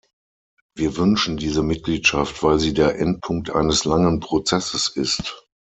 Wir 0.75 0.97
wünschen 0.97 1.37
diese 1.37 1.61
Mitgliedschaft, 1.61 2.41
weil 2.41 2.57
sie 2.57 2.73
der 2.73 2.97
Endpunkt 2.97 3.51
eines 3.51 3.85
langen 3.85 4.19
Prozesses 4.19 4.89
ist. 4.89 5.47